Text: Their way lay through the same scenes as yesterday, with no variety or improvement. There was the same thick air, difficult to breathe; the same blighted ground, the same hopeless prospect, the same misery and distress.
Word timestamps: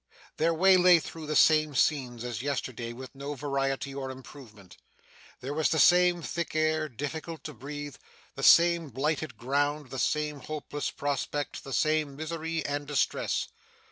Their 0.37 0.51
way 0.51 0.77
lay 0.77 0.97
through 0.97 1.27
the 1.27 1.35
same 1.35 1.75
scenes 1.75 2.23
as 2.23 2.41
yesterday, 2.41 2.91
with 2.91 3.13
no 3.13 3.35
variety 3.35 3.93
or 3.93 4.09
improvement. 4.09 4.77
There 5.41 5.53
was 5.53 5.69
the 5.69 5.77
same 5.77 6.23
thick 6.23 6.55
air, 6.55 6.89
difficult 6.89 7.43
to 7.43 7.53
breathe; 7.53 7.97
the 8.33 8.41
same 8.41 8.89
blighted 8.89 9.37
ground, 9.37 9.91
the 9.91 9.99
same 9.99 10.39
hopeless 10.39 10.89
prospect, 10.89 11.63
the 11.63 11.71
same 11.71 12.15
misery 12.15 12.65
and 12.65 12.87
distress. 12.87 13.49